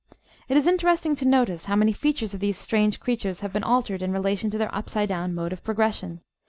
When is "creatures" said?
2.99-3.41